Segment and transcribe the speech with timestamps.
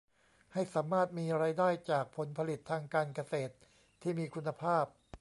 [0.53, 3.53] ให้สามารถมีรายได้จากผลผลิตทางการเกษตร
[4.01, 4.85] ที่มีคุณภาพ